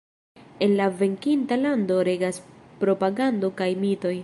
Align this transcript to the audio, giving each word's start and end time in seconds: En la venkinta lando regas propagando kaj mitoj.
En 0.65 0.71
la 0.77 0.87
venkinta 1.01 1.59
lando 1.65 1.99
regas 2.09 2.41
propagando 2.85 3.53
kaj 3.61 3.71
mitoj. 3.87 4.19